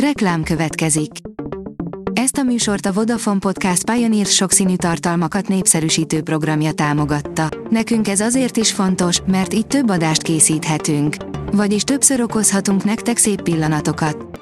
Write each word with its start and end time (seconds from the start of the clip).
Reklám 0.00 0.42
következik. 0.42 1.10
Ezt 2.12 2.36
a 2.36 2.42
műsort 2.42 2.86
a 2.86 2.92
Vodafone 2.92 3.38
Podcast 3.38 3.90
Pioneer 3.90 4.26
sokszínű 4.26 4.76
tartalmakat 4.76 5.48
népszerűsítő 5.48 6.22
programja 6.22 6.72
támogatta. 6.72 7.48
Nekünk 7.70 8.08
ez 8.08 8.20
azért 8.20 8.56
is 8.56 8.72
fontos, 8.72 9.20
mert 9.26 9.54
így 9.54 9.66
több 9.66 9.90
adást 9.90 10.22
készíthetünk. 10.22 11.16
Vagyis 11.52 11.82
többször 11.82 12.20
okozhatunk 12.20 12.84
nektek 12.84 13.16
szép 13.16 13.42
pillanatokat. 13.42 14.40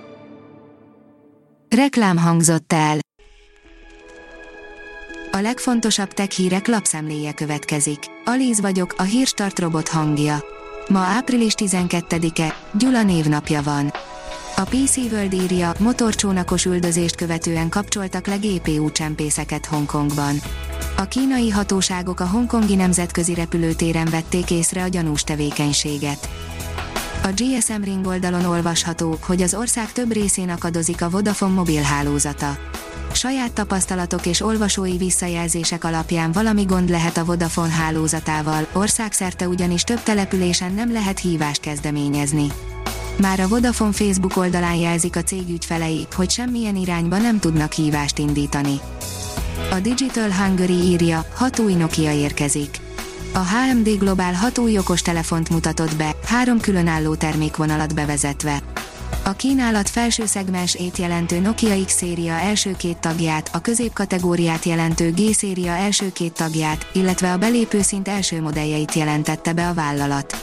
Reklám 1.76 2.16
hangzott 2.16 2.72
el. 2.72 2.98
A 5.32 5.40
legfontosabb 5.40 6.08
tech 6.08 6.30
hírek 6.30 6.66
lapszemléje 6.66 7.32
következik. 7.32 7.98
Alíz 8.24 8.60
vagyok, 8.60 8.94
a 8.96 9.02
hírstart 9.02 9.58
robot 9.58 9.88
hangja. 9.88 10.44
Ma 10.88 10.98
április 10.98 11.52
12-e, 11.56 12.56
Gyula 12.78 13.02
névnapja 13.02 13.62
van. 13.62 13.92
A 14.56 14.62
PC 14.62 14.96
World 14.96 15.32
írja, 15.32 15.72
motorcsónakos 15.78 16.64
üldözést 16.64 17.16
követően 17.16 17.68
kapcsoltak 17.68 18.26
le 18.26 18.36
GPU 18.36 18.92
csempészeket 18.92 19.66
Hongkongban. 19.66 20.36
A 20.96 21.04
kínai 21.04 21.50
hatóságok 21.50 22.20
a 22.20 22.26
hongkongi 22.26 22.74
nemzetközi 22.74 23.34
repülőtéren 23.34 24.08
vették 24.10 24.50
észre 24.50 24.82
a 24.82 24.88
gyanús 24.88 25.24
tevékenységet. 25.24 26.28
A 27.22 27.28
GSM 27.28 27.82
Ring 27.82 28.06
oldalon 28.06 28.44
olvasható, 28.44 29.18
hogy 29.20 29.42
az 29.42 29.54
ország 29.54 29.92
több 29.92 30.12
részén 30.12 30.48
akadozik 30.48 31.02
a 31.02 31.10
Vodafone 31.10 31.54
mobilhálózata. 31.54 32.58
Saját 33.12 33.52
tapasztalatok 33.52 34.26
és 34.26 34.40
olvasói 34.40 34.96
visszajelzések 34.96 35.84
alapján 35.84 36.32
valami 36.32 36.62
gond 36.64 36.90
lehet 36.90 37.16
a 37.16 37.24
Vodafone 37.24 37.72
hálózatával, 37.72 38.66
országszerte 38.72 39.48
ugyanis 39.48 39.82
több 39.82 40.02
településen 40.02 40.72
nem 40.72 40.92
lehet 40.92 41.18
hívást 41.18 41.60
kezdeményezni. 41.60 42.46
Már 43.16 43.40
a 43.40 43.48
Vodafone 43.48 43.92
Facebook 43.92 44.36
oldalán 44.36 44.74
jelzik 44.74 45.16
a 45.16 45.22
cég 45.22 45.48
ügyfelei, 45.48 46.06
hogy 46.14 46.30
semmilyen 46.30 46.76
irányba 46.76 47.16
nem 47.18 47.38
tudnak 47.38 47.72
hívást 47.72 48.18
indítani. 48.18 48.80
A 49.70 49.80
Digital 49.80 50.30
Hungary 50.30 50.80
írja, 50.82 51.26
hat 51.34 51.58
új 51.58 51.74
Nokia 51.74 52.12
érkezik. 52.12 52.80
A 53.32 53.38
HMD 53.38 53.98
Global 53.98 54.32
hat 54.32 54.58
új 54.58 54.78
okostelefont 54.78 55.50
mutatott 55.50 55.96
be, 55.96 56.16
három 56.26 56.60
különálló 56.60 57.14
termékvonalat 57.14 57.94
bevezetve. 57.94 58.62
A 59.24 59.32
kínálat 59.32 59.88
felső 59.88 60.26
szegmens 60.26 60.74
ét 60.74 60.96
jelentő 60.96 61.40
Nokia 61.40 61.84
X 61.84 61.96
széria 61.96 62.32
első 62.32 62.76
két 62.76 62.98
tagját, 62.98 63.50
a 63.52 63.60
középkategóriát 63.60 64.64
jelentő 64.64 65.12
G 65.12 65.32
széria 65.32 65.72
első 65.72 66.12
két 66.12 66.32
tagját, 66.32 66.86
illetve 66.92 67.32
a 67.32 67.38
belépőszint 67.38 68.08
első 68.08 68.40
modelljeit 68.40 68.94
jelentette 68.94 69.52
be 69.52 69.68
a 69.68 69.74
vállalat. 69.74 70.36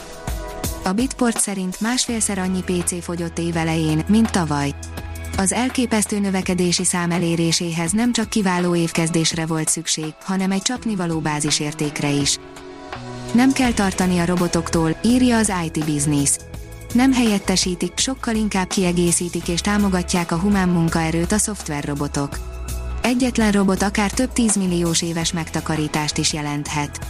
A 0.84 0.92
Bitport 0.92 1.40
szerint 1.40 1.80
másfélszer 1.80 2.38
annyi 2.38 2.62
PC 2.62 3.04
fogyott 3.04 3.38
évelején, 3.38 4.04
mint 4.08 4.30
tavaly. 4.30 4.74
Az 5.36 5.52
elképesztő 5.52 6.18
növekedési 6.18 6.84
szám 6.84 7.10
eléréséhez 7.10 7.92
nem 7.92 8.12
csak 8.12 8.28
kiváló 8.28 8.74
évkezdésre 8.74 9.46
volt 9.46 9.68
szükség, 9.68 10.14
hanem 10.24 10.50
egy 10.50 10.62
csapnivaló 10.62 11.18
bázisértékre 11.18 12.10
is. 12.10 12.38
Nem 13.32 13.52
kell 13.52 13.72
tartani 13.72 14.18
a 14.18 14.24
robotoktól, 14.24 14.96
írja 15.04 15.36
az 15.36 15.52
IT 15.64 15.84
Business. 15.84 16.36
Nem 16.92 17.12
helyettesítik, 17.12 17.98
sokkal 17.98 18.34
inkább 18.34 18.66
kiegészítik 18.66 19.48
és 19.48 19.60
támogatják 19.60 20.32
a 20.32 20.38
humán 20.38 20.68
munkaerőt 20.68 21.32
a 21.32 21.38
szoftverrobotok. 21.38 22.38
Egyetlen 23.02 23.52
robot 23.52 23.82
akár 23.82 24.10
több 24.10 24.32
tízmilliós 24.32 25.02
éves 25.02 25.32
megtakarítást 25.32 26.18
is 26.18 26.32
jelenthet. 26.32 27.06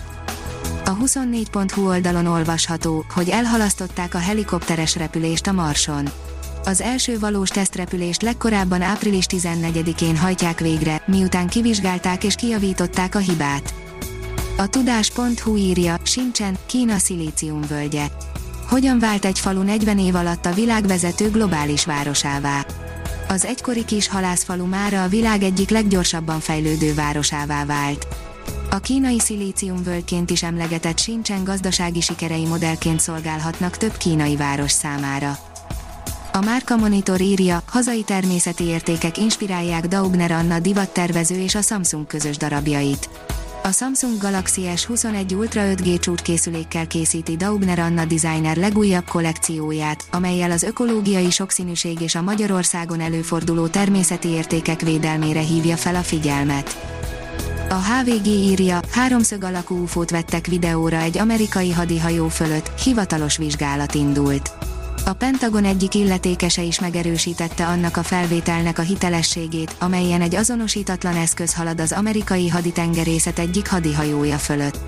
A 0.85 0.97
24.hu 0.97 1.87
oldalon 1.89 2.27
olvasható, 2.27 3.05
hogy 3.15 3.29
elhalasztották 3.29 4.15
a 4.15 4.19
helikopteres 4.19 4.97
repülést 4.97 5.47
a 5.47 5.53
Marson. 5.53 6.09
Az 6.65 6.81
első 6.81 7.19
valós 7.19 7.49
tesztrepülést 7.49 8.23
legkorábban 8.23 8.83
április 8.83 9.25
14-én 9.29 10.17
hajtják 10.17 10.61
végre, 10.61 11.03
miután 11.07 11.49
kivizsgálták 11.49 12.25
és 12.25 12.35
kijavították 12.35 13.15
a 13.15 13.19
hibát. 13.19 13.75
A 14.57 14.67
tudás.hu 14.67 15.57
írja, 15.57 15.97
sincsen, 16.03 16.57
Kína 16.67 16.99
szilíciumvölgye. 16.99 18.07
Hogyan 18.69 18.99
vált 18.99 19.25
egy 19.25 19.39
falu 19.39 19.63
40 19.63 19.99
év 19.99 20.15
alatt 20.15 20.47
a 20.47 20.53
világvezető 20.53 21.31
globális 21.31 21.85
városává? 21.85 22.67
Az 23.29 23.45
egykori 23.45 23.85
kis 23.85 24.09
halászfalu 24.09 24.67
mára 24.67 25.03
a 25.03 25.09
világ 25.09 25.43
egyik 25.43 25.71
leggyorsabban 25.71 26.41
fejlődő 26.41 26.95
városává 26.95 27.65
vált. 27.65 28.07
A 28.75 28.81
kínai 28.81 29.19
szilíciumvölgyként 29.19 30.31
is 30.31 30.43
emlegetett 30.43 30.99
Sincsen 30.99 31.45
gazdasági 31.45 32.01
sikerei 32.01 32.47
modellként 32.47 33.01
szolgálhatnak 33.01 33.77
több 33.77 33.97
kínai 33.97 34.37
város 34.37 34.71
számára. 34.71 35.39
A 36.33 36.41
Márka 36.41 36.77
Monitor 36.77 37.21
írja, 37.21 37.63
hazai 37.67 38.03
természeti 38.03 38.65
értékek 38.65 39.19
inspirálják 39.19 39.87
Daubner 39.87 40.31
Anna 40.31 40.59
divattervező 40.59 41.41
és 41.41 41.55
a 41.55 41.61
Samsung 41.61 42.07
közös 42.07 42.37
darabjait. 42.37 43.09
A 43.63 43.73
Samsung 43.73 44.19
Galaxy 44.21 44.63
S21 44.77 45.37
Ultra 45.37 45.63
5G 45.65 46.01
csúcskészülékkel 46.01 46.87
készíti 46.87 47.37
Daubner 47.37 47.79
Anna 47.79 48.05
designer 48.05 48.57
legújabb 48.57 49.05
kollekcióját, 49.05 50.05
amelyel 50.11 50.51
az 50.51 50.63
ökológiai 50.63 51.31
sokszínűség 51.31 52.01
és 52.01 52.15
a 52.15 52.23
Magyarországon 52.23 53.01
előforduló 53.01 53.67
természeti 53.67 54.29
értékek 54.29 54.81
védelmére 54.81 55.41
hívja 55.41 55.77
fel 55.77 55.95
a 55.95 56.03
figyelmet. 56.03 57.01
A 57.73 57.81
HVG 57.81 58.27
írja, 58.27 58.81
háromszög 58.91 59.45
alakú 59.45 59.83
UFO-t 59.83 60.11
vettek 60.11 60.47
videóra 60.47 60.97
egy 60.97 61.19
amerikai 61.19 61.73
hadihajó 61.73 62.29
fölött, 62.29 62.81
hivatalos 62.81 63.37
vizsgálat 63.37 63.95
indult. 63.95 64.53
A 65.05 65.13
Pentagon 65.13 65.65
egyik 65.65 65.95
illetékese 65.95 66.63
is 66.63 66.81
megerősítette 66.81 67.67
annak 67.67 67.97
a 67.97 68.03
felvételnek 68.03 68.79
a 68.79 68.83
hitelességét, 68.83 69.77
amelyen 69.79 70.21
egy 70.21 70.35
azonosítatlan 70.35 71.17
eszköz 71.17 71.55
halad 71.55 71.81
az 71.81 71.93
amerikai 71.93 72.49
haditengerészet 72.49 73.39
egyik 73.39 73.69
hadihajója 73.69 74.37
fölött. 74.37 74.79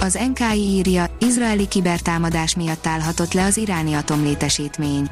Az 0.00 0.18
NKI 0.34 0.58
írja, 0.58 1.06
izraeli 1.18 1.68
kibertámadás 1.68 2.54
miatt 2.54 2.86
állhatott 2.86 3.32
le 3.32 3.44
az 3.44 3.56
iráni 3.56 3.94
atomlétesítmény. 3.94 5.10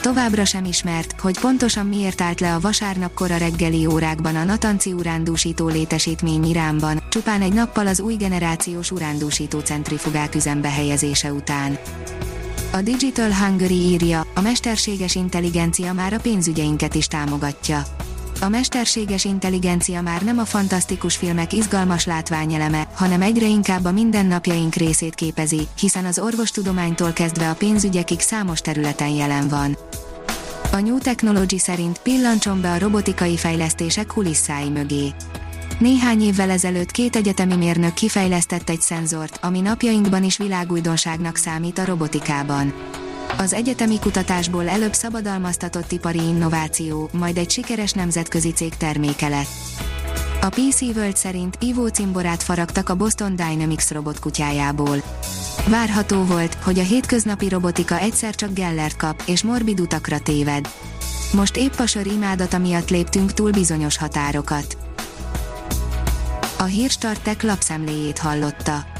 Továbbra 0.00 0.44
sem 0.44 0.64
ismert, 0.64 1.20
hogy 1.20 1.40
pontosan 1.40 1.86
miért 1.86 2.20
állt 2.20 2.40
le 2.40 2.54
a 2.54 2.60
vasárnap 2.60 3.14
kora 3.14 3.36
reggeli 3.36 3.86
órákban 3.86 4.36
a 4.36 4.44
Natanci 4.44 4.92
urándúsító 4.92 5.68
létesítmény 5.68 6.44
Iránban, 6.44 7.02
csupán 7.08 7.42
egy 7.42 7.52
nappal 7.52 7.86
az 7.86 8.00
új 8.00 8.14
generációs 8.14 8.90
urándúsító 8.90 9.58
centrifugák 9.58 10.34
üzembe 10.34 10.70
helyezése 10.70 11.32
után. 11.32 11.78
A 12.72 12.82
Digital 12.82 13.32
Hungary 13.32 13.74
írja, 13.74 14.26
a 14.34 14.40
mesterséges 14.40 15.14
intelligencia 15.14 15.92
már 15.92 16.12
a 16.12 16.20
pénzügyeinket 16.20 16.94
is 16.94 17.06
támogatja. 17.06 17.82
A 18.42 18.48
mesterséges 18.48 19.24
intelligencia 19.24 20.00
már 20.00 20.22
nem 20.22 20.38
a 20.38 20.44
fantasztikus 20.44 21.16
filmek 21.16 21.52
izgalmas 21.52 22.04
látványeleme, 22.04 22.88
hanem 22.94 23.22
egyre 23.22 23.46
inkább 23.46 23.84
a 23.84 23.92
mindennapjaink 23.92 24.74
részét 24.74 25.14
képezi, 25.14 25.68
hiszen 25.78 26.04
az 26.04 26.18
orvostudománytól 26.18 27.12
kezdve 27.12 27.50
a 27.50 27.54
pénzügyekig 27.54 28.20
számos 28.20 28.60
területen 28.60 29.08
jelen 29.08 29.48
van. 29.48 29.76
A 30.72 30.80
New 30.80 30.98
Technology 30.98 31.58
szerint 31.58 31.98
pillancson 31.98 32.60
be 32.60 32.70
a 32.70 32.78
robotikai 32.78 33.36
fejlesztések 33.36 34.06
kulisszái 34.06 34.68
mögé. 34.68 35.12
Néhány 35.78 36.22
évvel 36.22 36.50
ezelőtt 36.50 36.90
két 36.90 37.16
egyetemi 37.16 37.56
mérnök 37.56 37.94
kifejlesztett 37.94 38.68
egy 38.68 38.80
szenzort, 38.80 39.38
ami 39.42 39.60
napjainkban 39.60 40.24
is 40.24 40.36
világújdonságnak 40.36 41.36
számít 41.36 41.78
a 41.78 41.84
robotikában. 41.84 42.74
Az 43.40 43.52
egyetemi 43.52 43.98
kutatásból 43.98 44.68
előbb 44.68 44.92
szabadalmaztatott 44.92 45.92
ipari 45.92 46.18
innováció, 46.18 47.08
majd 47.12 47.36
egy 47.36 47.50
sikeres 47.50 47.92
nemzetközi 47.92 48.52
cég 48.52 48.74
terméke 48.76 49.28
lett. 49.28 49.48
A 50.40 50.48
PC 50.48 50.80
World 50.80 51.16
szerint 51.16 51.56
ivó 51.60 51.86
cimborát 51.86 52.42
faragtak 52.42 52.88
a 52.88 52.94
Boston 52.94 53.36
Dynamics 53.36 53.88
robotkutyájából. 53.88 55.02
Várható 55.68 56.24
volt, 56.24 56.54
hogy 56.54 56.78
a 56.78 56.82
hétköznapi 56.82 57.48
robotika 57.48 57.98
egyszer 57.98 58.34
csak 58.34 58.52
Gellert 58.52 58.96
kap, 58.96 59.22
és 59.26 59.42
morbid 59.42 59.80
utakra 59.80 60.18
téved. 60.18 60.68
Most 61.32 61.56
épp 61.56 61.78
a 61.78 61.86
sör 61.86 62.06
imádata 62.06 62.58
miatt 62.58 62.90
léptünk 62.90 63.32
túl 63.32 63.50
bizonyos 63.50 63.96
határokat. 63.96 64.76
A 66.58 66.64
hírstartek 66.64 67.42
lapszemléjét 67.42 68.18
hallotta. 68.18 68.99